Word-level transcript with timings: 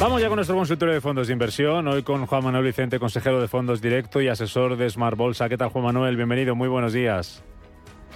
Vamos 0.00 0.22
ya 0.22 0.28
con 0.28 0.36
nuestro 0.36 0.56
consultorio 0.56 0.94
de 0.94 1.02
fondos 1.02 1.26
de 1.26 1.34
inversión. 1.34 1.86
Hoy 1.86 2.02
con 2.02 2.24
Juan 2.24 2.42
Manuel 2.42 2.64
Vicente, 2.64 2.98
consejero 2.98 3.38
de 3.38 3.48
fondos 3.48 3.82
directo 3.82 4.22
y 4.22 4.28
asesor 4.28 4.78
de 4.78 4.88
Smart 4.88 5.14
Bolsa. 5.14 5.50
¿Qué 5.50 5.58
tal, 5.58 5.68
Juan 5.68 5.84
Manuel? 5.84 6.16
Bienvenido, 6.16 6.54
muy 6.54 6.68
buenos 6.68 6.94
días. 6.94 7.42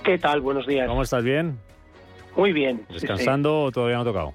¿Qué 0.02 0.16
tal? 0.16 0.40
Buenos 0.40 0.66
días. 0.66 0.88
¿Cómo 0.88 1.02
estás? 1.02 1.22
¿Bien? 1.22 1.58
Muy 2.36 2.54
bien. 2.54 2.86
sí, 2.88 2.94
¿Descansando 2.94 3.64
o 3.64 3.70
todavía 3.70 3.96
no 3.96 4.00
ha 4.00 4.04
tocado? 4.06 4.34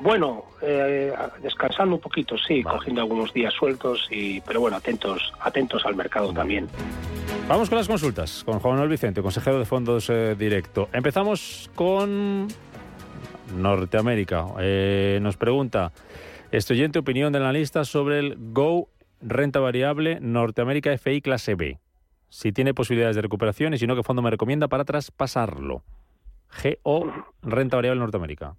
Bueno, 0.00 0.46
eh, 0.62 1.12
descansando 1.44 1.94
un 1.94 2.00
poquito, 2.00 2.36
sí, 2.36 2.60
cogiendo 2.64 3.02
algunos 3.02 3.32
días 3.32 3.54
sueltos, 3.54 4.08
y, 4.10 4.40
pero 4.40 4.60
bueno, 4.60 4.78
atentos, 4.78 5.32
atentos 5.38 5.86
al 5.86 5.94
mercado 5.94 6.32
también. 6.32 6.66
Vamos 7.46 7.68
con 7.68 7.78
las 7.78 7.86
consultas, 7.86 8.42
con 8.42 8.58
Juan 8.58 8.74
Manuel 8.74 8.90
Vicente, 8.90 9.22
consejero 9.22 9.60
de 9.60 9.64
fondos 9.64 10.10
eh, 10.10 10.34
directo. 10.36 10.88
Empezamos 10.92 11.70
con 11.76 12.48
Norteamérica. 13.56 14.46
Eh, 14.58 15.20
nos 15.22 15.36
pregunta, 15.36 15.92
estudiante 16.52 16.98
opinión 16.98 17.32
del 17.32 17.42
analista 17.42 17.84
sobre 17.84 18.18
el 18.18 18.36
Go 18.38 18.88
renta 19.22 19.58
variable 19.58 20.18
Norteamérica 20.20 20.96
FI 20.96 21.22
clase 21.22 21.54
B. 21.54 21.78
Si 22.28 22.52
tiene 22.52 22.74
posibilidades 22.74 23.16
de 23.16 23.22
recuperación 23.22 23.74
y 23.74 23.78
si 23.78 23.86
no, 23.86 23.96
¿qué 23.96 24.02
fondo 24.02 24.22
me 24.22 24.30
recomienda 24.30 24.68
para 24.68 24.84
traspasarlo? 24.84 25.82
GO 26.84 27.10
renta 27.42 27.76
variable 27.76 28.00
Norteamérica. 28.00 28.54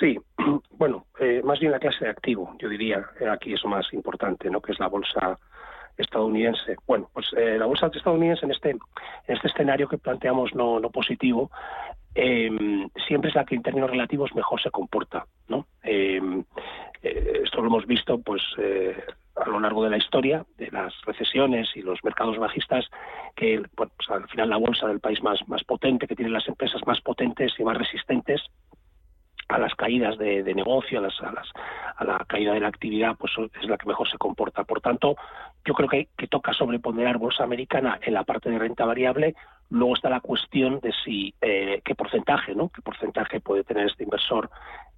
Sí, 0.00 0.18
bueno, 0.70 1.06
eh, 1.20 1.42
más 1.44 1.60
bien 1.60 1.70
la 1.70 1.78
clase 1.78 2.04
de 2.04 2.10
activo, 2.10 2.54
yo 2.58 2.68
diría, 2.68 3.06
eh, 3.20 3.28
aquí 3.28 3.52
es 3.52 3.62
lo 3.62 3.70
más 3.70 3.92
importante, 3.92 4.50
¿no? 4.50 4.60
Que 4.60 4.72
es 4.72 4.80
la 4.80 4.88
bolsa 4.88 5.38
estadounidense. 5.96 6.76
Bueno, 6.86 7.08
pues 7.12 7.26
eh, 7.36 7.56
la 7.58 7.66
bolsa 7.66 7.90
estadounidense 7.92 8.44
en 8.44 8.52
este 8.52 8.70
en 8.70 8.80
este 9.28 9.48
escenario 9.48 9.88
que 9.88 9.98
planteamos 9.98 10.54
no, 10.54 10.80
no 10.80 10.90
positivo 10.90 11.50
eh, 12.14 12.50
siempre 13.06 13.30
es 13.30 13.36
la 13.36 13.44
que 13.44 13.54
en 13.54 13.62
términos 13.62 13.90
relativos 13.90 14.34
mejor 14.34 14.60
se 14.60 14.70
comporta, 14.70 15.26
¿no? 15.48 15.66
Eh, 15.82 16.20
esto 17.02 17.60
lo 17.60 17.66
hemos 17.66 17.86
visto, 17.86 18.18
pues 18.18 18.42
a 19.34 19.48
lo 19.48 19.58
largo 19.58 19.82
de 19.82 19.90
la 19.90 19.96
historia 19.96 20.44
de 20.56 20.70
las 20.70 20.94
recesiones 21.04 21.68
y 21.74 21.82
los 21.82 21.98
mercados 22.04 22.38
bajistas, 22.38 22.84
que 23.34 23.62
pues 23.74 23.90
al 24.08 24.28
final 24.28 24.50
la 24.50 24.58
bolsa 24.58 24.86
del 24.86 25.00
país 25.00 25.22
más 25.22 25.40
más 25.48 25.64
potente, 25.64 26.06
que 26.06 26.14
tiene 26.14 26.30
las 26.30 26.46
empresas 26.46 26.80
más 26.86 27.00
potentes 27.00 27.52
y 27.58 27.64
más 27.64 27.76
resistentes 27.76 28.42
a 29.52 29.58
las 29.58 29.74
caídas 29.74 30.16
de, 30.18 30.42
de 30.42 30.54
negocio, 30.54 30.98
a, 30.98 31.02
las, 31.02 31.20
a, 31.20 31.32
las, 31.32 31.48
a, 31.96 32.04
la 32.04 32.24
caída 32.26 32.54
de 32.54 32.60
la 32.60 32.68
actividad, 32.68 33.16
pues 33.18 33.32
es 33.60 33.68
la 33.68 33.76
que 33.76 33.86
mejor 33.86 34.08
se 34.08 34.18
comporta. 34.18 34.64
Por 34.64 34.80
tanto, 34.80 35.16
yo 35.64 35.74
creo 35.74 35.88
que, 35.88 36.08
que, 36.16 36.26
toca 36.26 36.52
sobreponderar 36.52 37.18
bolsa 37.18 37.44
americana 37.44 37.98
en 38.02 38.14
la 38.14 38.24
parte 38.24 38.50
de 38.50 38.58
renta 38.58 38.84
variable. 38.84 39.34
Luego 39.70 39.94
está 39.94 40.10
la 40.10 40.20
cuestión 40.20 40.80
de 40.80 40.92
si 41.04 41.34
eh, 41.40 41.80
qué 41.84 41.94
porcentaje, 41.94 42.54
¿no? 42.54 42.68
Qué 42.68 42.82
porcentaje 42.82 43.40
puede 43.40 43.64
tener 43.64 43.86
este 43.86 44.04
inversor 44.04 44.50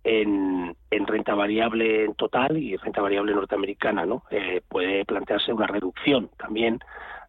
en, 0.03 0.77
en 0.91 1.07
renta 1.07 1.35
variable 1.35 2.05
en 2.05 2.15
total 2.15 2.57
y 2.59 2.77
renta 2.77 3.01
variable 3.01 3.35
norteamericana, 3.35 4.07
¿no? 4.07 4.25
Eh, 4.31 4.63
puede 4.69 5.05
plantearse 5.05 5.53
una 5.53 5.67
reducción 5.67 6.31
también 6.37 6.81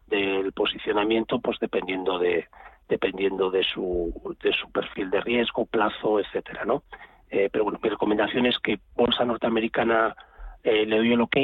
del 0.06 0.52
posicionamiento, 0.52 1.40
pues 1.40 1.58
dependiendo 1.58 2.18
de 2.18 2.46
dependiendo 2.88 3.50
de 3.50 3.64
su 3.64 4.36
de 4.42 4.52
su 4.52 4.70
perfil 4.70 5.10
de 5.10 5.20
riesgo, 5.20 5.66
plazo, 5.66 6.20
etcétera, 6.20 6.64
¿no? 6.64 6.84
Eh, 7.30 7.48
pero 7.50 7.64
bueno, 7.64 7.80
mi 7.82 7.88
recomendación 7.88 8.46
es 8.46 8.58
que 8.60 8.78
bolsa 8.94 9.24
norteamericana 9.24 10.14
eh, 10.62 10.86
le 10.86 10.98
doy 10.98 11.12
el 11.12 11.20
ok 11.20 11.36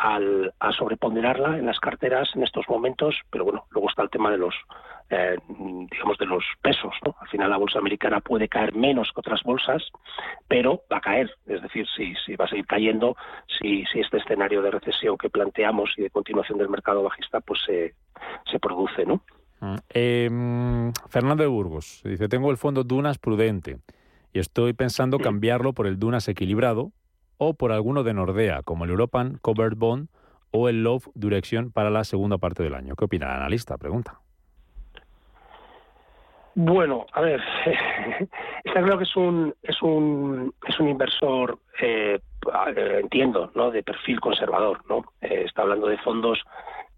al, 0.00 0.54
a 0.58 0.72
sobreponderarla 0.72 1.58
en 1.58 1.66
las 1.66 1.78
carteras 1.78 2.28
en 2.34 2.42
estos 2.42 2.68
momentos, 2.68 3.14
pero 3.30 3.44
bueno, 3.44 3.66
luego 3.70 3.90
está 3.90 4.02
el 4.02 4.10
tema 4.10 4.30
de 4.30 4.38
los, 4.38 4.54
eh, 5.10 5.36
digamos, 5.90 6.16
de 6.18 6.26
los 6.26 6.42
pesos, 6.62 6.94
¿no? 7.04 7.14
Al 7.20 7.28
final 7.28 7.50
la 7.50 7.58
bolsa 7.58 7.78
americana 7.78 8.20
puede 8.20 8.48
caer 8.48 8.74
menos 8.74 9.10
que 9.12 9.20
otras 9.20 9.42
bolsas, 9.42 9.82
pero 10.48 10.82
va 10.90 10.98
a 10.98 11.00
caer, 11.02 11.30
es 11.46 11.60
decir, 11.60 11.86
si, 11.94 12.14
si 12.24 12.34
va 12.34 12.46
a 12.46 12.48
seguir 12.48 12.66
cayendo, 12.66 13.16
si, 13.58 13.84
si 13.92 14.00
este 14.00 14.16
escenario 14.16 14.62
de 14.62 14.70
recesión 14.70 15.18
que 15.18 15.28
planteamos 15.28 15.90
y 15.98 16.02
de 16.02 16.10
continuación 16.10 16.58
del 16.58 16.70
mercado 16.70 17.02
bajista, 17.02 17.40
pues 17.40 17.60
se, 17.66 17.94
se 18.50 18.58
produce, 18.58 19.04
¿no? 19.04 19.22
Eh, 19.92 20.30
Fernando 21.10 21.42
de 21.42 21.48
Burgos 21.48 22.00
dice, 22.04 22.28
tengo 22.28 22.50
el 22.50 22.56
fondo 22.56 22.82
Dunas 22.82 23.18
prudente 23.18 23.80
y 24.32 24.38
estoy 24.38 24.72
pensando 24.72 25.18
cambiarlo 25.18 25.74
por 25.74 25.86
el 25.86 25.98
Dunas 25.98 26.26
equilibrado 26.28 26.92
o 27.42 27.54
por 27.54 27.72
alguno 27.72 28.02
de 28.02 28.12
Nordea, 28.12 28.62
como 28.62 28.84
el 28.84 28.90
European 28.90 29.38
Covered 29.40 29.76
Bond 29.76 30.08
o 30.50 30.68
el 30.68 30.84
Love 30.84 31.08
Direction 31.14 31.72
para 31.72 31.88
la 31.88 32.04
segunda 32.04 32.36
parte 32.36 32.62
del 32.62 32.74
año. 32.74 32.94
¿Qué 32.96 33.06
opina 33.06 33.26
el 33.26 33.32
analista? 33.32 33.78
Pregunta. 33.78 34.20
Bueno, 36.54 37.06
a 37.12 37.22
ver, 37.22 37.40
está 38.64 38.82
claro 38.82 38.98
que 38.98 39.04
es 39.04 39.16
un 39.16 39.54
es 39.62 39.80
un 39.80 40.52
es 40.68 40.78
un 40.78 40.88
inversor 40.88 41.58
eh, 41.80 42.20
entiendo, 42.76 43.50
¿no? 43.54 43.70
De 43.70 43.82
perfil 43.82 44.20
conservador, 44.20 44.82
¿no? 44.86 45.04
Eh, 45.22 45.44
está 45.46 45.62
hablando 45.62 45.86
de 45.86 45.96
fondos 45.98 46.42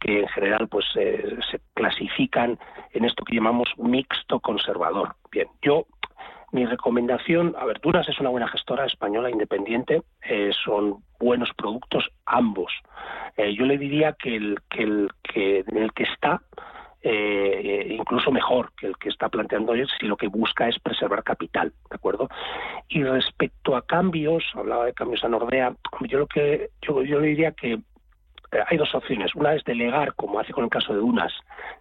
que 0.00 0.22
en 0.22 0.28
general 0.28 0.66
pues 0.66 0.86
eh, 0.97 1.38
se 1.53 1.60
clasifican 1.74 2.59
en 2.91 3.04
esto 3.04 3.24
que 3.24 3.36
llamamos 3.36 3.69
mixto 3.76 4.41
conservador. 4.41 5.14
Bien, 5.30 5.47
yo 5.62 5.86
mi 6.53 6.65
recomendación, 6.67 7.55
a 7.59 7.65
ver, 7.65 7.81
Dunas 7.81 8.09
es 8.09 8.21
una 8.21 8.31
buena 8.31 8.49
gestora 8.49 8.87
española 8.87 9.31
independiente, 9.31 10.03
eh, 10.23 10.51
son 10.65 11.03
buenos 11.19 11.51
productos 11.57 12.09
ambos. 12.27 12.73
Eh, 13.37 13.55
yo 13.55 13.65
le 13.65 13.79
diría 13.79 14.13
que 14.13 14.37
el 14.37 14.59
que 14.71 16.03
está 16.03 16.41
eh, 17.05 17.97
incluso 17.99 18.31
mejor 18.31 18.73
que 18.77 18.87
el 18.87 18.97
que 18.97 19.09
está 19.09 19.29
planteando 19.29 19.75
él 19.75 19.89
si 19.99 20.07
lo 20.07 20.17
que 20.17 20.29
busca 20.29 20.69
es 20.69 20.79
preservar 20.79 21.25
capital, 21.25 21.73
¿de 21.91 21.97
acuerdo? 21.97 22.29
Y 22.89 23.03
respecto 23.03 23.75
a 23.75 23.84
cambios, 23.84 24.45
hablaba 24.55 24.84
de 24.84 24.93
cambios 24.93 25.25
a 25.25 25.29
Nordea, 25.29 25.75
yo 26.03 26.21
lo 26.21 26.27
que 26.29 26.71
yo 26.83 27.03
le 27.03 27.27
diría 27.27 27.53
que 27.53 27.81
hay 28.69 28.77
dos 28.77 28.95
opciones. 28.95 29.34
Una 29.34 29.54
es 29.54 29.65
delegar, 29.65 30.15
como 30.15 30.39
hace 30.39 30.53
con 30.53 30.65
el 30.65 30.71
caso 30.71 30.93
de 30.93 31.01
Dunas, 31.01 31.33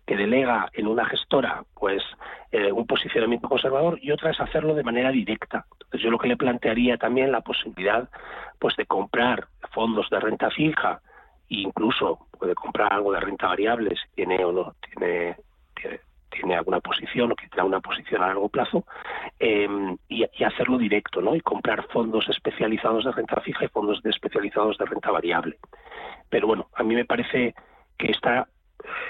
que 0.05 0.15
delega 0.15 0.69
en 0.73 0.87
una 0.87 1.05
gestora 1.05 1.63
pues 1.73 2.01
eh, 2.51 2.71
un 2.71 2.85
posicionamiento 2.87 3.49
conservador, 3.49 3.99
y 4.01 4.11
otra 4.11 4.31
es 4.31 4.39
hacerlo 4.39 4.73
de 4.73 4.83
manera 4.83 5.11
directa. 5.11 5.65
Entonces 5.73 6.01
yo 6.01 6.11
lo 6.11 6.17
que 6.17 6.27
le 6.27 6.37
plantearía 6.37 6.97
también 6.97 7.31
la 7.31 7.41
posibilidad 7.41 8.09
pues 8.59 8.75
de 8.75 8.85
comprar 8.85 9.47
fondos 9.71 10.09
de 10.09 10.19
renta 10.19 10.49
fija 10.49 11.01
e 11.49 11.61
incluso 11.61 12.27
puede 12.37 12.55
comprar 12.55 12.93
algo 12.93 13.11
de 13.11 13.19
renta 13.19 13.47
variable 13.47 13.95
si 13.95 14.15
tiene 14.15 14.43
o 14.43 14.51
no 14.51 14.73
tiene, 14.81 15.35
tiene 16.31 16.55
alguna 16.55 16.79
posición 16.79 17.31
o 17.31 17.35
que 17.35 17.47
tenga 17.47 17.65
una 17.65 17.79
posición 17.79 18.23
a 18.23 18.27
largo 18.27 18.49
plazo 18.49 18.85
eh, 19.39 19.67
y, 20.07 20.23
hacerlo 20.43 20.77
directo, 20.77 21.21
¿no? 21.21 21.35
Y 21.35 21.41
comprar 21.41 21.87
fondos 21.89 22.27
especializados 22.29 23.05
de 23.05 23.11
renta 23.11 23.39
fija 23.41 23.65
y 23.65 23.67
fondos 23.67 24.01
especializados 24.03 24.77
de 24.77 24.85
renta 24.85 25.11
variable. 25.11 25.57
Pero 26.29 26.47
bueno, 26.47 26.69
a 26.73 26.83
mí 26.83 26.95
me 26.95 27.05
parece 27.05 27.53
que 27.97 28.11
esta 28.11 28.47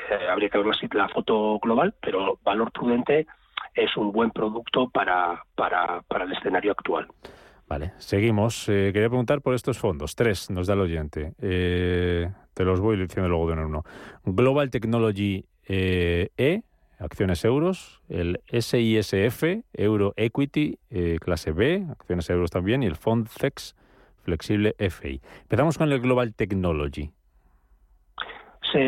eh, 0.10 0.28
habría 0.30 0.50
que 0.50 0.58
ver 0.58 0.68
la, 0.68 0.76
la 0.94 1.10
foto 1.10 1.60
global, 1.60 1.94
pero 2.02 2.40
valor 2.44 2.72
prudente 2.72 3.28
es 3.74 3.96
un 3.96 4.12
buen 4.12 4.32
producto 4.32 4.90
para, 4.90 5.44
para, 5.56 6.02
para 6.08 6.26
el 6.26 6.34
escenario 6.34 6.72
actual. 6.72 7.08
Vale, 7.68 7.94
seguimos. 8.00 8.68
Eh, 8.68 8.92
quería 8.92 9.08
preguntar 9.08 9.42
por 9.42 9.54
estos 9.54 9.78
fondos. 9.78 10.16
Tres 10.16 10.50
nos 10.50 10.68
da 10.68 10.74
el 10.74 10.82
oyente. 10.82 11.34
Eh, 11.42 12.30
te, 12.54 12.66
los 12.66 12.82
voy 12.82 12.98
diciendo 12.98 13.30
luego 13.30 13.48
de 13.48 13.54
uno 13.54 13.68
uno. 13.68 13.84
Global 14.26 14.70
Technology 14.70 15.46
E, 15.66 16.64
acciones 17.02 17.44
euros, 17.44 18.02
el 18.08 18.40
SISF, 18.48 19.44
Euro 19.74 20.14
Equity, 20.16 20.78
clase 21.20 21.52
B, 21.52 21.86
acciones 21.90 22.30
euros 22.30 22.52
también, 22.52 22.84
y 22.84 22.86
el 22.86 22.96
Fondcex 22.96 23.76
Flexible 24.24 24.76
FI. 24.78 25.22
Empezamos 25.44 25.78
con 25.78 25.92
el 25.92 26.00
Global 26.00 26.34
Technology. 26.34 27.12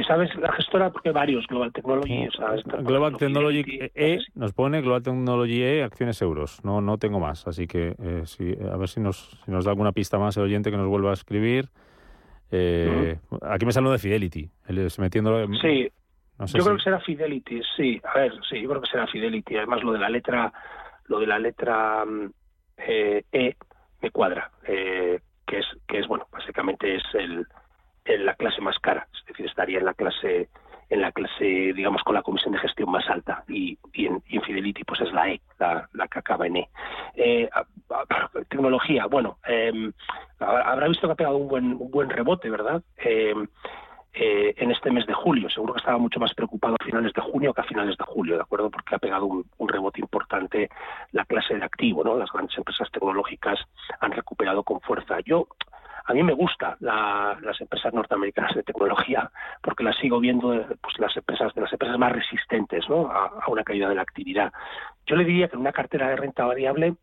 ¿Sabes 0.07 0.33
la 0.35 0.51
gestora? 0.53 0.91
Porque 0.91 1.11
varios 1.11 1.45
Global 1.47 1.73
Technology. 1.73 2.27
Global 2.83 3.17
Technology 3.17 3.63
E 3.93 4.19
nos 4.35 4.53
pone 4.53 4.81
Global 4.81 5.03
Technology 5.03 5.61
E 5.61 5.83
acciones 5.83 6.21
euros. 6.21 6.63
No 6.63 6.79
no 6.79 6.97
tengo 6.97 7.19
más. 7.19 7.47
Así 7.47 7.67
que 7.67 7.95
eh, 7.99 8.69
a 8.71 8.77
ver 8.77 8.87
si 8.87 9.01
nos, 9.01 9.41
si 9.43 9.51
nos 9.51 9.65
da 9.65 9.71
alguna 9.71 9.91
pista 9.91 10.17
más 10.17 10.37
el 10.37 10.43
oyente 10.43 10.71
que 10.71 10.77
nos 10.77 10.87
vuelva 10.87 11.09
a 11.11 11.13
escribir. 11.13 11.69
Eh, 12.51 13.17
aquí 13.41 13.65
me 13.65 13.73
sale 13.73 13.89
de 13.89 13.97
Fidelity. 13.97 14.49
Metiendo, 14.99 15.47
sí. 15.61 15.89
Yo 16.39 16.63
creo 16.63 16.77
que 16.77 16.83
será 16.83 16.99
Fidelity, 16.99 17.61
sí. 17.75 18.01
A 18.03 18.19
ver, 18.19 18.33
sí, 18.49 18.61
yo 18.61 18.69
creo 18.69 18.81
que 18.81 18.89
será 18.89 19.07
Fidelity. 19.07 19.57
Además, 19.57 19.83
lo 19.83 19.93
de 19.93 19.99
la 19.99 20.09
letra, 20.09 20.51
lo 21.05 21.19
de 21.19 21.27
la 21.27 21.39
letra 21.39 22.05
mm, 22.05 22.31
eh, 22.77 23.25
E 23.31 23.55
me 24.01 24.11
cuadra. 24.11 24.51
que 24.65 25.19
es, 25.59 25.65
que 25.87 25.99
es 25.99 26.07
bueno, 26.07 26.27
básicamente 26.31 26.95
es 26.95 27.03
el 27.13 27.47
la 28.05 28.35
clase 28.35 28.61
más 28.61 28.77
cara, 28.79 29.07
es 29.13 29.25
decir, 29.25 29.45
estaría 29.45 29.79
en 29.79 29.85
la 29.85 29.93
clase 29.93 30.49
en 30.89 31.01
la 31.01 31.11
clase, 31.11 31.73
digamos, 31.73 32.03
con 32.03 32.13
la 32.13 32.21
comisión 32.21 32.53
de 32.53 32.59
gestión 32.59 32.91
más 32.91 33.09
alta 33.09 33.43
y, 33.47 33.79
en, 33.93 34.21
Fidelity 34.21 34.83
pues 34.83 35.01
es 35.01 35.11
la 35.11 35.29
E, 35.29 35.41
la, 35.59 36.07
que 36.07 36.19
acaba 36.19 36.45
en 36.45 36.57
E. 36.57 36.69
Eh, 37.15 37.49
tecnología, 38.49 39.07
bueno, 39.07 39.37
em, 39.45 39.91
habrá 40.39 40.87
visto 40.87 41.07
que 41.07 41.13
ha 41.13 41.15
pegado 41.15 41.37
un 41.37 41.47
buen, 41.47 41.65
un 41.73 41.89
buen 41.89 42.09
rebote, 42.09 42.49
¿verdad? 42.49 42.83
Eh, 44.15 44.53
en 44.57 44.69
este 44.69 44.91
mes 44.91 45.07
de 45.07 45.13
julio. 45.13 45.49
Seguro 45.49 45.73
que 45.73 45.79
estaba 45.79 45.97
mucho 45.97 46.19
más 46.19 46.31
preocupado 46.35 46.75
a 46.79 46.85
finales 46.85 47.11
de 47.13 47.21
junio 47.21 47.51
que 47.51 47.61
a 47.61 47.63
finales 47.63 47.97
de 47.97 48.03
julio, 48.03 48.35
¿de 48.35 48.43
acuerdo? 48.43 48.69
Porque 48.69 48.93
ha 48.93 48.99
pegado 48.99 49.25
un, 49.25 49.67
rebote 49.67 50.01
importante 50.01 50.69
la 51.13 51.25
clase 51.25 51.55
de 51.55 51.63
activo, 51.63 52.03
¿no? 52.03 52.15
Las 52.15 52.31
grandes 52.31 52.55
empresas 52.55 52.91
tecnológicas 52.91 53.59
han 54.01 54.11
recuperado 54.11 54.61
con 54.61 54.81
fuerza. 54.81 55.19
Yo 55.25 55.47
a 56.05 56.13
mí 56.13 56.21
me 56.21 56.33
gusta 56.33 56.77
las 56.79 57.59
empresas 57.59 57.91
norteamericanas 57.91 58.53
de 58.53 58.61
tecnología 58.61 59.31
porque 59.63 59.83
las 59.83 59.97
sigo 59.97 60.19
viendo 60.19 60.63
pues, 60.79 60.99
las 60.99 61.17
empresas 61.17 61.51
de 61.55 61.61
las 61.61 61.73
empresas 61.73 61.97
más 61.97 62.11
resistentes 62.11 62.87
¿no? 62.89 63.09
a, 63.09 63.43
una 63.47 63.63
caída 63.63 63.89
de 63.89 63.95
la 63.95 64.03
actividad. 64.03 64.53
Yo 65.07 65.15
le 65.15 65.25
diría 65.25 65.47
que 65.47 65.55
en 65.55 65.61
una 65.61 65.71
cartera 65.71 66.09
de 66.09 66.17
renta 66.17 66.45
variable 66.45 66.97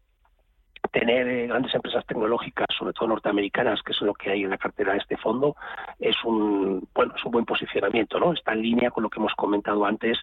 tener 0.91 1.29
eh, 1.29 1.47
grandes 1.47 1.75
empresas 1.75 2.05
tecnológicas, 2.07 2.67
sobre 2.77 2.93
todo 2.93 3.09
norteamericanas, 3.09 3.83
que 3.83 3.93
es 3.93 4.01
lo 4.03 4.15
que 4.15 4.31
hay 4.31 4.43
en 4.43 4.51
la 4.51 4.59
cartera 4.59 4.93
de 4.93 4.99
este 4.99 5.17
fondo, 5.17 5.57
es 5.99 6.17
un 6.25 6.89
bueno 6.95 7.15
es 7.17 7.25
un 7.25 7.33
buen 7.33 7.45
posicionamiento, 7.45 8.19
¿no? 8.19 8.33
Está 8.33 8.53
en 8.53 8.63
línea 8.63 8.91
con 8.91 9.03
lo 9.03 9.11
que 9.11 9.19
hemos 9.19 9.35
comentado 9.35 9.85
antes 9.85 10.19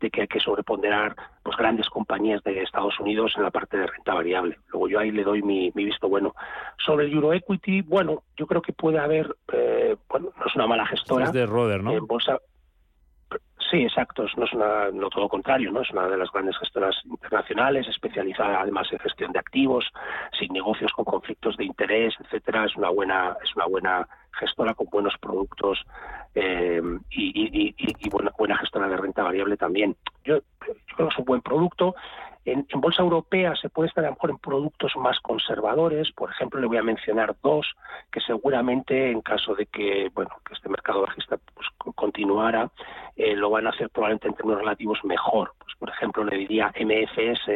de 0.00 0.10
que 0.10 0.22
hay 0.22 0.28
que 0.28 0.40
sobreponderar 0.40 1.14
pues 1.42 1.56
grandes 1.56 1.88
compañías 1.88 2.42
de 2.42 2.62
Estados 2.62 2.98
Unidos 3.00 3.34
en 3.36 3.42
la 3.42 3.50
parte 3.50 3.76
de 3.76 3.86
renta 3.86 4.14
variable. 4.14 4.58
Luego 4.68 4.88
yo 4.88 4.98
ahí 4.98 5.10
le 5.10 5.24
doy 5.24 5.42
mi, 5.42 5.70
visto 5.70 6.08
bueno. 6.08 6.34
Sobre 6.78 7.06
el 7.06 7.12
Euro 7.12 7.32
Equity, 7.32 7.82
bueno, 7.82 8.22
yo 8.36 8.46
creo 8.46 8.62
que 8.62 8.72
puede 8.72 8.98
haber, 8.98 9.36
eh, 9.52 9.96
bueno, 10.08 10.30
no 10.38 10.46
es 10.46 10.54
una 10.54 10.66
mala 10.66 10.86
gestora. 10.86 11.26
Es 11.26 11.32
de 11.32 11.46
Roder, 11.46 11.82
¿no? 11.82 11.92
En 11.92 12.06
bolsa, 12.06 12.38
Sí, 13.70 13.82
exacto. 13.82 14.26
No 14.36 14.44
es 14.44 14.52
una, 14.52 14.90
no 14.90 15.08
todo 15.10 15.28
contrario, 15.28 15.70
¿no? 15.70 15.82
Es 15.82 15.90
una 15.90 16.08
de 16.08 16.16
las 16.16 16.30
grandes 16.32 16.58
gestoras 16.58 16.96
internacionales, 17.04 17.86
especializada 17.86 18.60
además 18.60 18.88
en 18.90 18.98
gestión 18.98 19.30
de 19.32 19.38
activos, 19.38 19.84
sin 20.38 20.52
negocios 20.52 20.90
con 20.92 21.04
conflictos 21.04 21.56
de 21.56 21.66
interés, 21.66 22.14
etcétera. 22.18 22.64
Es 22.64 22.74
una 22.74 22.90
buena, 22.90 23.36
es 23.44 23.54
una 23.54 23.66
buena 23.66 24.08
gestora 24.32 24.74
con 24.74 24.88
buenos 24.90 25.14
productos 25.20 25.84
eh, 26.34 26.82
y, 27.10 28.08
buena, 28.10 28.32
buena 28.36 28.56
gestora 28.58 28.88
de 28.88 28.96
renta 28.96 29.22
variable 29.22 29.56
también. 29.56 29.96
Yo, 30.24 30.38
yo 30.66 30.74
creo 30.96 31.08
que 31.08 31.12
es 31.14 31.18
un 31.18 31.24
buen 31.24 31.40
producto. 31.40 31.94
En, 32.44 32.66
bolsa 32.80 33.02
europea 33.02 33.54
se 33.54 33.68
puede 33.68 33.88
estar 33.88 34.02
a 34.04 34.08
lo 34.08 34.14
mejor 34.14 34.30
en 34.30 34.38
productos 34.38 34.92
más 34.96 35.20
conservadores. 35.20 36.10
Por 36.12 36.30
ejemplo, 36.30 36.58
le 36.58 36.66
voy 36.66 36.78
a 36.78 36.82
mencionar 36.82 37.36
dos 37.42 37.66
que 38.10 38.20
seguramente, 38.20 39.10
en 39.10 39.20
caso 39.20 39.54
de 39.54 39.66
que 39.66 40.10
bueno 40.14 40.30
que 40.44 40.54
este 40.54 40.68
mercado 40.68 41.02
bajista 41.02 41.38
pues, 41.54 41.68
continuara, 41.94 42.70
eh, 43.16 43.34
lo 43.36 43.50
van 43.50 43.66
a 43.66 43.70
hacer 43.70 43.90
probablemente 43.90 44.28
en 44.28 44.34
términos 44.34 44.60
relativos 44.60 45.04
mejor. 45.04 45.52
Pues, 45.58 45.74
por 45.78 45.90
ejemplo, 45.90 46.24
le 46.24 46.36
diría 46.36 46.72
MFS, 46.78 47.48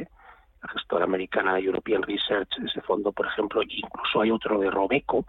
la 0.62 0.68
gestora 0.72 1.04
americana 1.04 1.58
European 1.58 2.02
Research, 2.02 2.48
ese 2.64 2.80
fondo, 2.80 3.12
por 3.12 3.26
ejemplo, 3.26 3.62
incluso 3.62 4.20
hay 4.20 4.30
otro 4.30 4.58
de 4.58 4.70
Robeco, 4.70 5.26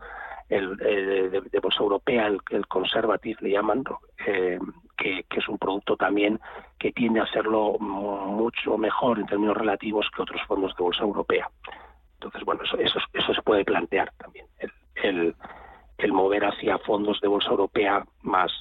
el, 0.50 0.78
de, 0.78 1.60
bolsa 1.60 1.82
europea, 1.82 2.28
el, 2.28 2.40
el 2.52 2.68
conservative 2.68 3.38
le 3.42 3.52
llaman, 3.52 3.84
eh, 4.28 4.60
que, 4.98 5.26
es 5.36 5.48
un 5.48 5.58
producto 5.58 5.98
también 5.98 6.40
que 6.80 6.92
tiende 6.92 7.20
a 7.20 7.24
hacerlo 7.24 7.78
mucho 7.80 8.78
mejor 8.78 9.20
en 9.20 9.26
términos 9.26 9.58
relativos 9.58 10.08
que 10.16 10.22
otros 10.22 10.42
fondos 10.48 10.76
de 10.76 10.84
bolsa 10.84 11.04
europea. 11.04 11.50
Entonces, 12.16 12.44
bueno, 12.44 12.64
eso, 12.64 12.78
eso, 12.78 13.00
eso 13.14 13.34
se 13.34 13.42
puede 13.42 13.66
plantear 13.66 14.12
también, 14.18 14.46
el, 14.96 15.36
el, 15.98 16.14
mover 16.14 16.46
hacia 16.46 16.78
fondos 16.80 17.20
de 17.22 17.28
bolsa 17.28 17.50
europea 17.50 18.06
más, 18.22 18.52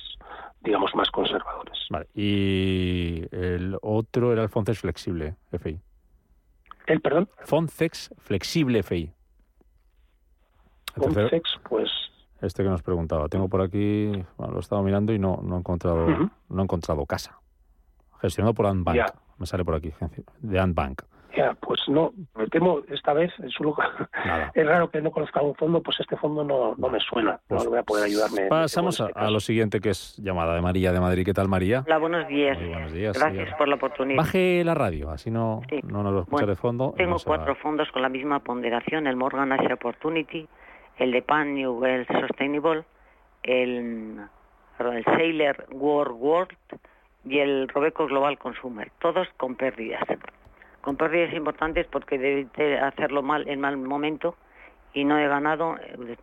digamos, 0.64 0.94
más 0.94 1.10
conservadores. 1.10 1.78
Vale. 1.90 2.08
Y 2.14 3.24
el 3.30 3.76
otro 3.82 4.32
era 4.32 4.42
el 4.42 4.48
Foncex 4.48 4.80
Flexible, 4.80 5.36
FI. 5.52 5.78
¿El 6.86 7.00
perdón? 7.00 7.28
Foncex 7.44 8.10
Flexible 8.18 8.82
FI. 8.82 9.12
Foncex, 10.96 11.58
pues 11.68 11.90
este 12.40 12.62
que 12.62 12.68
nos 12.68 12.82
preguntaba. 12.82 13.28
Tengo 13.28 13.48
por 13.48 13.62
aquí, 13.62 14.10
bueno, 14.36 14.52
lo 14.52 14.58
he 14.58 14.60
estado 14.60 14.82
mirando 14.82 15.12
y 15.12 15.18
no, 15.18 15.40
no, 15.42 15.56
he, 15.56 15.58
encontrado, 15.58 16.06
no 16.06 16.60
he 16.60 16.62
encontrado 16.62 17.04
casa. 17.06 17.40
Gestionado 18.20 18.54
por 18.54 18.66
Antbank. 18.66 18.98
Me 19.38 19.46
sale 19.46 19.64
por 19.64 19.74
aquí, 19.74 19.92
de 20.40 20.60
Antbank. 20.60 21.02
Ya, 21.36 21.54
pues 21.60 21.80
no, 21.88 22.12
me 22.36 22.46
temo 22.46 22.80
esta 22.88 23.12
vez, 23.12 23.32
es, 23.40 23.54
es 24.54 24.66
raro 24.66 24.90
que 24.90 25.00
no 25.00 25.10
conozca 25.10 25.42
un 25.42 25.54
fondo, 25.54 25.82
pues 25.82 25.98
este 25.98 26.16
fondo 26.16 26.44
no, 26.44 26.74
no 26.76 26.88
me 26.88 27.00
suena, 27.00 27.32
no 27.48 27.56
pues 27.56 27.66
voy 27.66 27.78
a 27.78 27.82
poder 27.82 28.04
ayudarme. 28.04 28.42
Pasamos 28.46 29.00
a, 29.00 29.30
lo 29.30 29.40
siguiente 29.40 29.80
que 29.80 29.90
es 29.90 30.16
llamada 30.18 30.54
de 30.54 30.60
María 30.60 30.92
de 30.92 31.00
Madrid. 31.00 31.24
¿Qué 31.24 31.34
tal 31.34 31.48
María? 31.48 31.82
Hola, 31.86 31.98
buenos 31.98 32.28
días. 32.28 32.56
buenos 32.58 32.92
días. 32.92 33.18
Gracias 33.18 33.54
por 33.56 33.68
la 33.68 33.74
oportunidad. 33.74 34.18
Baje 34.18 34.62
la 34.64 34.74
radio, 34.74 35.10
así 35.10 35.30
no, 35.30 35.62
no 35.82 36.02
nos 36.02 36.12
lo 36.12 36.20
escucha 36.20 36.46
de 36.46 36.56
fondo. 36.56 36.94
Tengo 36.96 37.16
cuatro 37.24 37.56
fondos 37.56 37.90
con 37.90 38.02
la 38.02 38.08
misma 38.08 38.40
ponderación, 38.40 39.06
el 39.06 39.16
Morgan 39.16 39.52
Asia 39.52 39.74
Opportunity, 39.74 40.46
el 40.98 41.10
de 41.10 41.22
Pan 41.22 41.54
New 41.54 41.72
Wealth 41.72 42.08
Sustainable, 42.20 42.84
el, 43.42 44.20
el 44.78 45.04
Sailor 45.04 45.66
World 45.72 46.16
World 46.16 46.56
y 47.24 47.38
el 47.38 47.68
Robeco 47.68 48.06
Global 48.06 48.38
Consumer, 48.38 48.90
todos 49.00 49.26
con 49.36 49.56
pérdidas. 49.56 50.02
Con 50.84 50.98
pérdidas 50.98 51.32
importantes 51.32 51.86
porque 51.86 52.18
debe 52.18 52.78
hacerlo 52.78 53.22
mal 53.22 53.48
en 53.48 53.58
mal 53.58 53.78
momento 53.78 54.36
y 54.92 55.06
no 55.06 55.18
he 55.18 55.26
ganado 55.26 55.76
eh, 55.78 56.14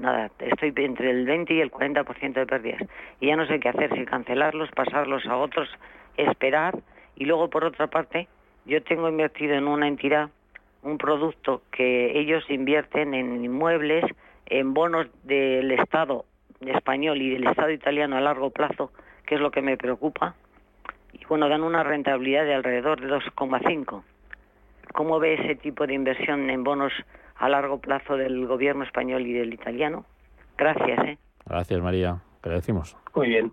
nada, 0.00 0.32
estoy 0.40 0.74
entre 0.78 1.12
el 1.12 1.24
20 1.24 1.54
y 1.54 1.60
el 1.60 1.70
40% 1.70 2.32
de 2.32 2.44
pérdidas. 2.44 2.82
Y 3.20 3.28
ya 3.28 3.36
no 3.36 3.46
sé 3.46 3.60
qué 3.60 3.68
hacer, 3.68 3.94
si 3.94 4.04
cancelarlos, 4.04 4.68
pasarlos 4.72 5.24
a 5.26 5.36
otros, 5.36 5.68
esperar. 6.16 6.76
Y 7.14 7.26
luego, 7.26 7.50
por 7.50 7.64
otra 7.64 7.86
parte, 7.86 8.26
yo 8.64 8.82
tengo 8.82 9.08
invertido 9.08 9.54
en 9.54 9.68
una 9.68 9.86
entidad 9.86 10.30
un 10.82 10.98
producto 10.98 11.62
que 11.70 12.18
ellos 12.18 12.42
invierten 12.50 13.14
en 13.14 13.44
inmuebles, 13.44 14.04
en 14.46 14.74
bonos 14.74 15.06
del 15.22 15.70
Estado 15.70 16.24
español 16.62 17.22
y 17.22 17.30
del 17.30 17.46
Estado 17.46 17.70
italiano 17.70 18.16
a 18.16 18.20
largo 18.20 18.50
plazo, 18.50 18.90
que 19.24 19.36
es 19.36 19.40
lo 19.40 19.52
que 19.52 19.62
me 19.62 19.76
preocupa. 19.76 20.34
Bueno, 21.30 21.48
dan 21.48 21.62
una 21.62 21.84
rentabilidad 21.84 22.44
de 22.44 22.54
alrededor 22.54 23.00
de 23.00 23.06
2,5. 23.06 24.02
¿Cómo 24.92 25.20
ve 25.20 25.34
ese 25.34 25.54
tipo 25.54 25.86
de 25.86 25.94
inversión 25.94 26.50
en 26.50 26.64
bonos 26.64 26.92
a 27.36 27.48
largo 27.48 27.78
plazo 27.78 28.16
del 28.16 28.48
gobierno 28.48 28.82
español 28.82 29.24
y 29.24 29.34
del 29.34 29.54
italiano? 29.54 30.04
Gracias. 30.58 30.98
¿eh? 31.06 31.18
Gracias, 31.46 31.80
María. 31.80 32.16
¿Qué 32.42 32.48
le 32.48 32.56
decimos? 32.56 32.96
Muy 33.14 33.28
bien. 33.28 33.52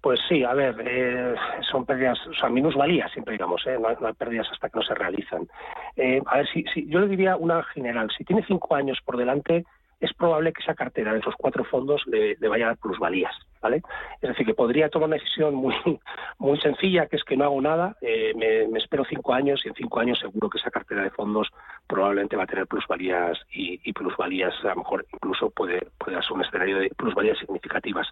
Pues 0.00 0.20
sí, 0.28 0.44
a 0.44 0.54
ver, 0.54 0.76
eh, 0.86 1.34
son 1.68 1.84
pérdidas, 1.84 2.24
o 2.24 2.34
sea, 2.34 2.50
minusvalías 2.50 3.10
siempre 3.10 3.32
digamos, 3.32 3.66
¿eh? 3.66 3.76
no, 3.80 3.88
hay 3.88 4.14
pérdidas 4.14 4.46
hasta 4.52 4.68
que 4.68 4.78
no 4.78 4.84
se 4.84 4.94
realizan. 4.94 5.48
Eh, 5.96 6.22
a 6.24 6.36
ver, 6.36 6.46
si, 6.52 6.62
si, 6.72 6.86
yo 6.86 7.00
le 7.00 7.08
diría 7.08 7.34
una 7.34 7.64
general, 7.64 8.08
si 8.16 8.22
tiene 8.22 8.44
cinco 8.46 8.76
años 8.76 9.00
por 9.04 9.16
delante, 9.16 9.64
es 10.00 10.12
probable 10.14 10.52
que 10.52 10.62
esa 10.62 10.74
cartera 10.74 11.12
de 11.12 11.18
esos 11.18 11.34
cuatro 11.36 11.64
fondos 11.64 12.02
le, 12.06 12.36
vaya 12.48 12.66
a 12.66 12.68
dar 12.68 12.78
plusvalías, 12.78 13.34
¿vale? 13.60 13.82
Es 14.20 14.28
decir, 14.28 14.46
que 14.46 14.54
podría 14.54 14.88
tomar 14.88 15.08
una 15.08 15.16
decisión 15.16 15.54
muy, 15.54 15.74
muy 16.38 16.60
sencilla, 16.60 17.06
que 17.06 17.16
es 17.16 17.24
que 17.24 17.36
no 17.36 17.44
hago 17.44 17.60
nada, 17.60 17.96
eh, 18.00 18.32
me, 18.36 18.78
espero 18.78 19.04
cinco 19.04 19.34
años 19.34 19.60
y 19.64 19.68
en 19.68 19.74
cinco 19.74 20.00
años 20.00 20.18
seguro 20.18 20.48
que 20.48 20.58
esa 20.58 20.70
cartera 20.70 21.02
de 21.02 21.10
fondos 21.10 21.48
probablemente 21.86 22.36
va 22.36 22.44
a 22.44 22.46
tener 22.46 22.66
plusvalías 22.66 23.38
y, 23.52 23.80
y 23.82 23.92
plusvalías, 23.92 24.54
a 24.64 24.68
lo 24.68 24.76
mejor 24.76 25.06
incluso 25.12 25.50
puede, 25.50 25.88
puede 25.98 26.22
ser 26.22 26.32
un 26.32 26.44
escenario 26.44 26.78
de 26.78 26.90
plusvalías 26.90 27.38
significativas. 27.38 28.06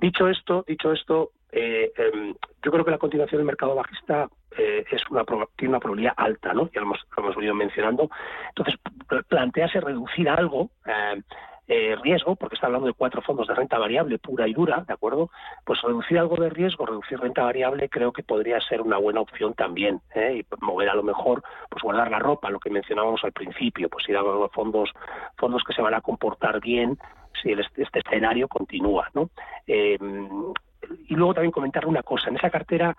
Dicho 0.00 0.28
esto, 0.28 0.64
dicho 0.66 0.92
esto, 0.92 1.32
eh, 1.52 1.92
em, 1.96 2.34
yo 2.62 2.70
creo 2.70 2.84
que 2.84 2.90
la 2.90 2.98
continuación 2.98 3.38
del 3.38 3.46
mercado 3.46 3.74
bajista 3.74 4.28
es 4.90 5.02
una 5.10 5.24
tiene 5.56 5.70
una 5.70 5.80
probabilidad 5.80 6.14
alta, 6.16 6.52
¿no? 6.52 6.70
Ya 6.72 6.80
lo 6.80 6.92
hemos, 7.16 7.36
venido 7.36 7.54
mencionando. 7.54 8.10
Entonces, 8.48 8.74
plantearse 9.28 9.80
reducir 9.80 10.28
algo, 10.28 10.70
eh, 10.86 11.22
eh, 11.70 11.96
riesgo, 12.02 12.34
porque 12.34 12.54
está 12.54 12.66
hablando 12.66 12.86
de 12.86 12.94
cuatro 12.94 13.20
fondos 13.20 13.46
de 13.46 13.54
renta 13.54 13.78
variable 13.78 14.18
pura 14.18 14.48
y 14.48 14.54
dura, 14.54 14.84
¿de 14.86 14.94
acuerdo? 14.94 15.30
Pues 15.66 15.82
reducir 15.82 16.18
algo 16.18 16.36
de 16.36 16.48
riesgo, 16.48 16.86
reducir 16.86 17.20
renta 17.20 17.42
variable, 17.42 17.90
creo 17.90 18.10
que 18.10 18.22
podría 18.22 18.58
ser 18.60 18.80
una 18.80 18.96
buena 18.96 19.20
opción 19.20 19.52
también, 19.52 20.00
¿eh? 20.14 20.40
y 20.40 20.64
mover 20.64 20.88
a 20.88 20.94
lo 20.94 21.02
mejor, 21.02 21.42
pues 21.68 21.82
guardar 21.82 22.10
la 22.10 22.20
ropa, 22.20 22.48
lo 22.48 22.58
que 22.58 22.70
mencionábamos 22.70 23.22
al 23.22 23.32
principio, 23.32 23.90
pues 23.90 24.08
ir 24.08 24.16
a 24.16 24.22
fondos, 24.48 24.90
fondos 25.36 25.62
que 25.62 25.74
se 25.74 25.82
van 25.82 25.92
a 25.92 26.00
comportar 26.00 26.58
bien 26.58 26.96
si 27.42 27.52
este 27.52 27.98
escenario 27.98 28.48
continúa, 28.48 29.10
¿no? 29.12 29.28
Eh, 29.66 29.98
y 31.06 31.14
luego 31.14 31.34
también 31.34 31.52
comentar 31.52 31.84
una 31.84 32.02
cosa, 32.02 32.30
en 32.30 32.36
esa 32.36 32.48
cartera 32.48 32.96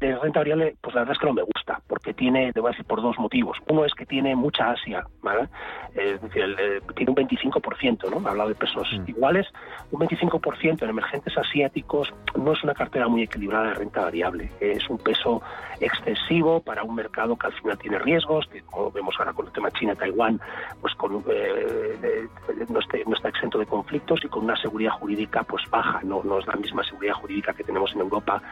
de 0.00 0.16
renta 0.16 0.40
variable, 0.40 0.76
pues 0.80 0.94
la 0.94 1.00
verdad 1.00 1.14
es 1.14 1.18
que 1.18 1.26
no 1.26 1.34
me 1.34 1.42
gusta, 1.42 1.80
porque 1.86 2.14
tiene, 2.14 2.52
te 2.52 2.60
voy 2.60 2.68
a 2.68 2.72
decir, 2.72 2.86
por 2.86 3.02
dos 3.02 3.18
motivos. 3.18 3.58
Uno 3.68 3.84
es 3.84 3.94
que 3.94 4.06
tiene 4.06 4.36
mucha 4.36 4.70
Asia, 4.70 5.04
¿vale? 5.22 5.48
Es 5.94 6.20
decir, 6.22 6.56
tiene 6.94 7.10
un 7.10 7.16
25%, 7.16 8.10
¿no? 8.10 8.28
hablado 8.28 8.50
de 8.50 8.54
pesos 8.54 8.88
mm. 8.92 9.10
iguales, 9.10 9.46
un 9.90 10.00
25% 10.00 10.82
en 10.82 10.90
emergentes 10.90 11.36
asiáticos 11.36 12.12
no 12.36 12.52
es 12.52 12.62
una 12.62 12.74
cartera 12.74 13.08
muy 13.08 13.22
equilibrada 13.22 13.68
de 13.68 13.74
renta 13.74 14.02
variable. 14.02 14.50
Es 14.60 14.88
un 14.88 14.98
peso 14.98 15.42
excesivo 15.80 16.60
para 16.60 16.82
un 16.82 16.94
mercado 16.94 17.36
que 17.36 17.46
al 17.46 17.52
final 17.54 17.78
tiene 17.78 17.98
riesgos, 17.98 18.46
que 18.48 18.62
como 18.62 18.90
vemos 18.90 19.14
ahora 19.18 19.32
con 19.32 19.46
el 19.46 19.52
tema 19.52 19.70
China-Taiwán, 19.70 20.40
pues 20.80 20.94
con, 20.94 21.24
eh, 21.28 22.28
no, 22.68 22.78
no, 22.78 23.16
está 23.16 23.28
exento 23.28 23.58
de 23.58 23.66
conflictos 23.66 24.20
y 24.24 24.28
con 24.28 24.44
una 24.44 24.56
seguridad 24.56 24.92
jurídica 24.92 25.42
pues 25.42 25.62
baja, 25.70 26.00
no, 26.02 26.22
no 26.22 26.38
es 26.38 26.46
la 26.46 26.54
misma 26.54 26.84
seguridad 26.84 27.14
jurídica 27.14 27.52
que 27.52 27.64
tenemos 27.64 27.92
en 27.94 28.00
Europa 28.00 28.42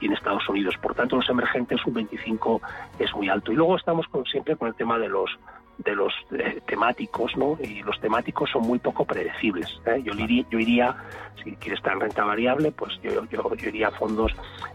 y 0.00 0.06
en 0.06 0.12
Estados 0.12 0.48
Unidos. 0.48 0.74
Por 0.80 0.94
tanto, 0.96 1.16
los 1.16 1.28
emergentes 1.28 1.84
un 1.86 1.94
25 1.94 2.60
es 2.98 3.14
muy 3.14 3.28
alto. 3.28 3.52
Y 3.52 3.56
luego 3.56 3.76
estamos 3.76 4.06
con, 4.08 4.24
siempre 4.24 4.56
con 4.56 4.68
el 4.68 4.74
tema 4.74 4.98
de 4.98 5.08
los 5.08 5.30
de 5.78 5.94
los 5.94 6.12
eh, 6.32 6.60
temáticos, 6.66 7.36
¿no? 7.36 7.58
Y 7.62 7.82
los 7.82 8.00
temáticos 8.00 8.50
son 8.50 8.62
muy 8.62 8.78
poco 8.78 9.04
predecibles. 9.04 9.68
¿eh? 9.86 10.02
Yo, 10.02 10.14
iría, 10.14 10.44
yo 10.50 10.58
iría, 10.58 10.96
si 11.42 11.52
quiere 11.56 11.76
estar 11.76 11.92
en 11.92 12.00
renta 12.00 12.24
variable, 12.24 12.72
pues 12.72 12.98
yo, 13.02 13.24
yo, 13.26 13.42
iría 13.62 13.88
a 13.88 13.90
fondos 13.90 14.32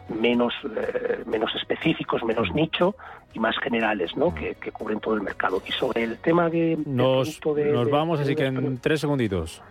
menos, 0.10 0.54
eh, 0.78 1.24
menos 1.26 1.54
específicos, 1.56 2.24
menos 2.24 2.54
nicho 2.54 2.96
y 3.34 3.40
más 3.40 3.58
generales, 3.64 4.16
¿no? 4.16 4.34
Que, 4.36 4.56
cubren 4.72 5.00
todo 5.00 5.16
el 5.16 5.22
mercado. 5.22 5.62
Y 5.66 5.72
sobre 5.72 6.04
el 6.04 6.18
tema 6.20 6.50
de... 6.50 6.78
Nos, 6.86 7.40
nos 7.46 7.90
vamos, 7.90 8.20
así 8.20 8.36
que 8.36 8.46
en 8.46 8.78
tres 8.78 9.02
segunditos. 9.02 9.62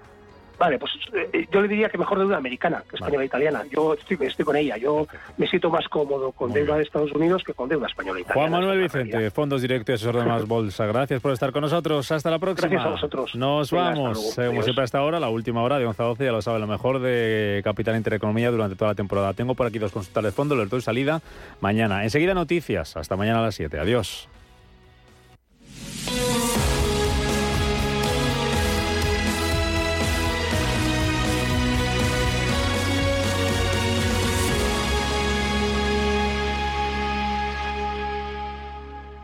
Vale, 0.60 0.78
pues 0.78 0.92
eh, 1.14 1.46
yo 1.50 1.62
le 1.62 1.68
diría 1.68 1.88
que 1.88 1.96
mejor 1.96 2.18
deuda 2.18 2.36
americana 2.36 2.84
que 2.86 2.96
española 2.96 3.22
e 3.22 3.26
italiana. 3.26 3.64
Yo 3.72 3.94
estoy, 3.94 4.18
estoy 4.26 4.44
con 4.44 4.56
ella. 4.56 4.76
Yo 4.76 5.06
me 5.38 5.46
siento 5.46 5.70
más 5.70 5.88
cómodo 5.88 6.32
con 6.32 6.52
deuda 6.52 6.76
de 6.76 6.82
Estados 6.82 7.10
Unidos 7.12 7.42
que 7.42 7.54
con 7.54 7.66
deuda 7.66 7.86
española 7.86 8.18
e 8.18 8.22
italiana. 8.22 8.50
Juan 8.50 8.60
Manuel 8.60 8.82
Vicente, 8.82 9.30
Fondos 9.30 9.62
Directos 9.62 9.88
y 9.88 9.94
Asesor 9.94 10.18
de 10.18 10.26
Más 10.26 10.46
Bolsa. 10.46 10.84
Gracias 10.84 11.22
por 11.22 11.32
estar 11.32 11.50
con 11.50 11.62
nosotros. 11.62 12.12
Hasta 12.12 12.30
la 12.30 12.38
próxima. 12.38 12.68
Gracias 12.68 12.86
a 12.86 12.90
vosotros. 12.90 13.34
Nos 13.36 13.70
vamos. 13.70 14.38
Eh, 14.38 14.48
como 14.48 14.62
siempre 14.62 14.84
hasta 14.84 14.98
ahora, 14.98 15.18
la 15.18 15.30
última 15.30 15.62
hora 15.62 15.78
de 15.78 15.86
11 15.86 16.02
a 16.02 16.04
12, 16.04 16.24
ya 16.26 16.32
lo 16.32 16.42
sabe, 16.42 16.58
lo 16.58 16.66
mejor 16.66 16.98
de 16.98 17.62
Capital 17.64 17.96
Intereconomía 17.96 18.50
durante 18.50 18.76
toda 18.76 18.90
la 18.90 18.94
temporada. 18.94 19.32
Tengo 19.32 19.54
por 19.54 19.66
aquí 19.66 19.78
dos 19.78 19.92
consultas 19.92 20.24
de 20.24 20.30
fondo, 20.30 20.56
les 20.56 20.68
doy 20.68 20.82
salida 20.82 21.22
mañana. 21.62 22.04
Enseguida 22.04 22.34
noticias. 22.34 22.98
Hasta 22.98 23.16
mañana 23.16 23.38
a 23.38 23.42
las 23.44 23.54
7. 23.54 23.78
Adiós. 23.78 24.28